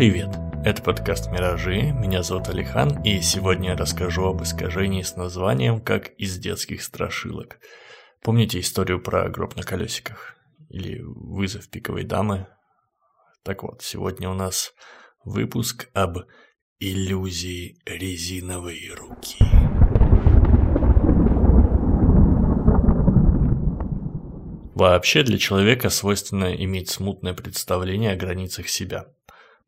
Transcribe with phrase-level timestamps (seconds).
[0.00, 0.30] Привет!
[0.64, 6.08] Это подкаст «Миражи», меня зовут Алихан, и сегодня я расскажу об искажении с названием «Как
[6.16, 7.58] из детских страшилок».
[8.22, 10.36] Помните историю про гроб на колесиках?
[10.70, 12.46] Или вызов пиковой дамы?
[13.42, 14.72] Так вот, сегодня у нас
[15.22, 16.20] выпуск об
[16.78, 19.36] иллюзии резиновой руки.
[24.74, 29.08] Вообще для человека свойственно иметь смутное представление о границах себя.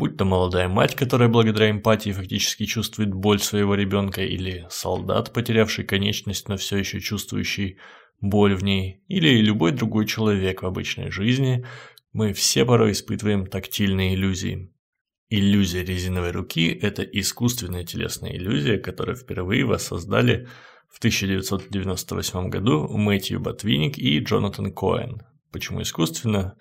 [0.00, 5.84] Будь то молодая мать, которая благодаря эмпатии фактически чувствует боль своего ребенка, или солдат, потерявший
[5.84, 7.76] конечность, но все еще чувствующий
[8.18, 11.66] боль в ней, или любой другой человек в обычной жизни,
[12.14, 14.72] мы все порой испытываем тактильные иллюзии.
[15.28, 20.48] Иллюзия резиновой руки– это искусственная телесная иллюзия, которую впервые воссоздали
[20.88, 25.20] в 1998 году Мэтью Ботвинник и Джонатан Коэн.
[25.52, 26.56] Почему искусственно?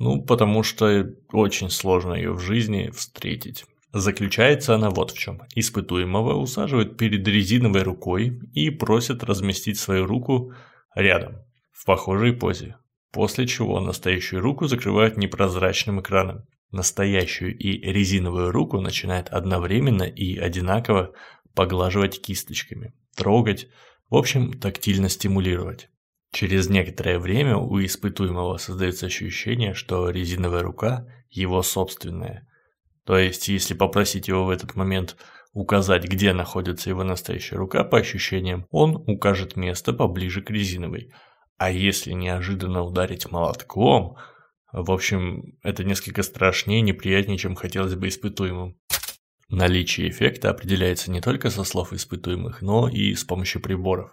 [0.00, 3.66] Ну, потому что очень сложно ее в жизни встретить.
[3.92, 5.42] Заключается она вот в чем.
[5.54, 10.54] Испытуемого усаживают перед резиновой рукой и просят разместить свою руку
[10.94, 12.76] рядом, в похожей позе.
[13.12, 16.46] После чего настоящую руку закрывают непрозрачным экраном.
[16.70, 21.12] Настоящую и резиновую руку начинает одновременно и одинаково
[21.54, 23.68] поглаживать кисточками трогать,
[24.08, 25.90] в общем, тактильно стимулировать.
[26.32, 32.46] Через некоторое время у испытуемого создается ощущение, что резиновая рука его собственная.
[33.04, 35.16] То есть, если попросить его в этот момент
[35.52, 41.10] указать, где находится его настоящая рука, по ощущениям, он укажет место поближе к резиновой.
[41.58, 44.16] А если неожиданно ударить молотком,
[44.72, 48.78] в общем, это несколько страшнее и неприятнее, чем хотелось бы испытуемым.
[49.48, 54.12] Наличие эффекта определяется не только со слов испытуемых, но и с помощью приборов.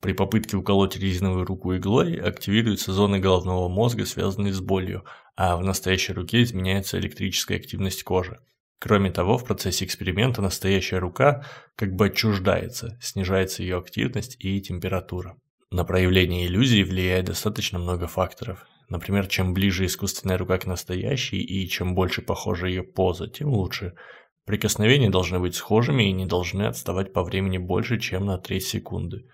[0.00, 5.04] При попытке уколоть резиновую руку иглой активируются зоны головного мозга, связанные с болью,
[5.36, 8.38] а в настоящей руке изменяется электрическая активность кожи.
[8.78, 15.36] Кроме того, в процессе эксперимента настоящая рука как бы отчуждается, снижается ее активность и температура.
[15.70, 18.66] На проявление иллюзии влияет достаточно много факторов.
[18.90, 23.94] Например, чем ближе искусственная рука к настоящей и чем больше похожа ее поза, тем лучше–
[24.44, 29.26] Прикосновения должны быть схожими и не должны отставать по времени больше, чем на треть секунды.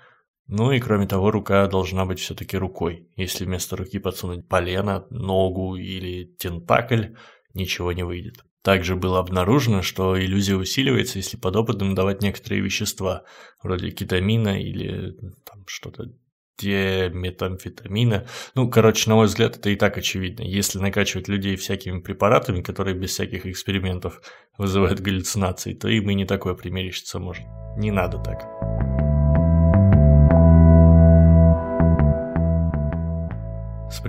[0.52, 3.08] Ну и кроме того, рука должна быть все-таки рукой.
[3.14, 7.14] Если вместо руки подсунуть полено, ногу или тентакль,
[7.54, 8.44] ничего не выйдет.
[8.62, 13.22] Также было обнаружено, что иллюзия усиливается, если подопытным давать некоторые вещества,
[13.62, 16.06] вроде кетамина или там что-то
[16.62, 18.26] метамфетамина.
[18.54, 20.42] Ну, короче, на мой взгляд, это и так очевидно.
[20.42, 24.20] Если накачивать людей всякими препаратами, которые без всяких экспериментов
[24.58, 27.44] вызывают галлюцинации, то им и не такое примерещиться может.
[27.78, 28.99] Не надо так.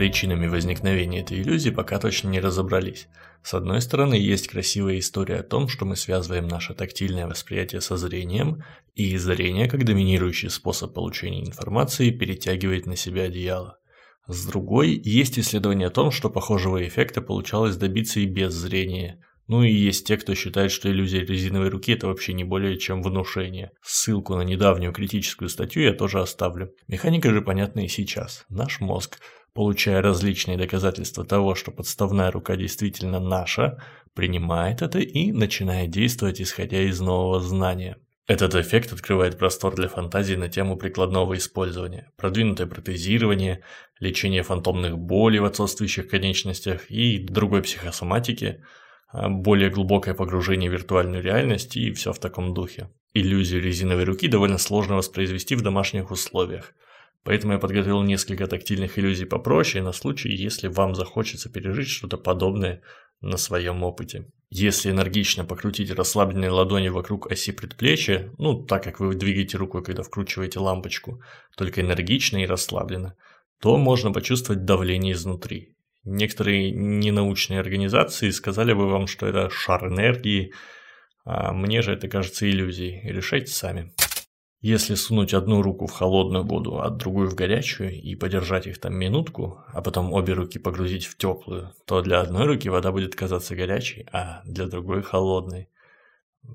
[0.01, 3.07] Причинами возникновения этой иллюзии пока точно не разобрались.
[3.43, 7.97] С одной стороны, есть красивая история о том, что мы связываем наше тактильное восприятие со
[7.97, 8.63] зрением,
[8.95, 13.77] и зрение, как доминирующий способ получения информации, перетягивает на себя одеяло.
[14.25, 19.23] С другой, есть исследование о том, что похожего эффекта получалось добиться и без зрения.
[19.45, 23.03] Ну и есть те, кто считает, что иллюзия резиновой руки– это вообще не более чем
[23.03, 23.71] внушение.
[23.83, 26.73] Ссылку на недавнюю критическую статью я тоже оставлю.
[26.87, 28.45] Механика же понятна и сейчас.
[28.49, 29.19] Наш мозг–
[29.53, 36.81] получая различные доказательства того, что подставная рука действительно наша, принимает это и начинает действовать, исходя
[36.81, 37.97] из нового знания.
[38.27, 43.61] Этот эффект открывает простор для фантазии на тему прикладного использования, продвинутое протезирование,
[43.99, 48.63] лечение фантомных болей в отсутствующих конечностях и другой психосоматики,
[49.09, 52.89] а более глубокое погружение в виртуальную реальность и все в таком духе.
[53.13, 56.73] Иллюзию резиновой руки довольно сложно воспроизвести в домашних условиях–
[57.23, 62.81] Поэтому я подготовил несколько тактильных иллюзий попроще на случай, если вам захочется пережить что-то подобное
[63.21, 64.27] на своем опыте.
[64.49, 70.01] Если энергично покрутить расслабленные ладони вокруг оси предплечья, ну, так как вы двигаете рукой, когда
[70.03, 71.21] вкручиваете лампочку,
[71.55, 73.15] только энергично и расслабленно,
[73.61, 75.75] то можно почувствовать давление изнутри.
[76.03, 80.51] Некоторые ненаучные организации сказали бы вам, что это шар энергии,
[81.23, 83.07] а мне же это кажется иллюзией.
[83.07, 83.93] Решайте сами.
[84.61, 88.93] Если сунуть одну руку в холодную воду, а другую в горячую и подержать их там
[88.93, 93.55] минутку, а потом обе руки погрузить в теплую, то для одной руки вода будет казаться
[93.55, 95.67] горячей, а для другой холодной.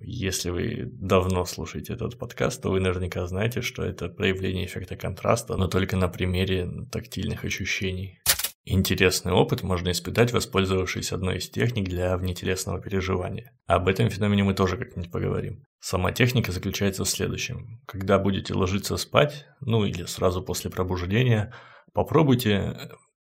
[0.00, 5.56] Если вы давно слушаете этот подкаст, то вы наверняка знаете, что это проявление эффекта контраста,
[5.56, 8.20] но только на примере тактильных ощущений.
[8.68, 13.52] Интересный опыт можно испытать, воспользовавшись одной из техник для внетелесного переживания.
[13.66, 15.62] Об этом феномене мы тоже как-нибудь поговорим.
[15.78, 17.80] Сама техника заключается в следующем.
[17.86, 21.54] Когда будете ложиться спать, ну или сразу после пробуждения,
[21.92, 22.90] попробуйте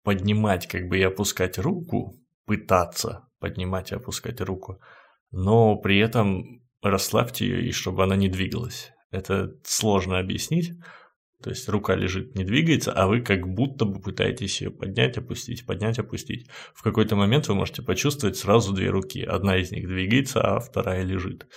[0.01, 2.15] поднимать как бы и опускать руку,
[2.45, 4.79] пытаться, поднимать и опускать руку,
[5.31, 8.93] но при этом расслабьте ее и чтобы она не двигалась.
[9.11, 10.71] Это сложно объяснить.
[11.41, 15.65] То есть рука лежит, не двигается, а вы как будто бы пытаетесь ее поднять, опустить,
[15.65, 16.47] поднять, опустить.
[16.73, 19.21] В какой-то момент вы можете почувствовать сразу две руки.
[19.21, 21.47] Одна из них двигается, а вторая лежит.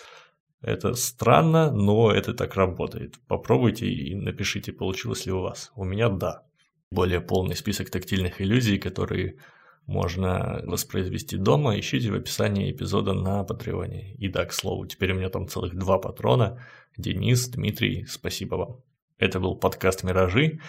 [0.61, 3.15] Это странно, но это так работает.
[3.27, 5.73] Попробуйте и напишите, получилось ли у вас.
[5.75, 6.43] У меня да.
[6.91, 9.38] Более полный список тактильных иллюзий, которые
[9.87, 14.15] можно воспроизвести дома, ищите в описании эпизода на Патреоне.
[14.17, 16.62] И да, к слову, теперь у меня там целых два патрона.
[16.99, 18.89] Денис, Дмитрий, спасибо вам.
[19.20, 20.61] Это был подкаст «Миражи»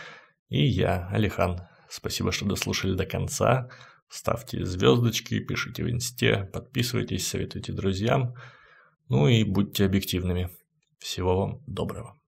[0.49, 1.69] и я, Алихан.
[1.89, 3.69] Спасибо, что дослушали до конца.
[4.09, 8.35] Ставьте звездочки, пишите в инсте, подписывайтесь, советуйте друзьям.
[9.07, 10.49] Ну и будьте объективными.
[10.99, 12.20] Всего вам доброго.